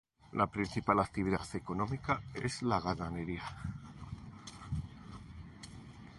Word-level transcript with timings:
La 0.31 0.47
principal 0.47 0.99
actividad 0.99 1.41
económica 1.53 2.23
es 2.33 2.63
la 2.63 2.79
ganadería. 2.79 3.43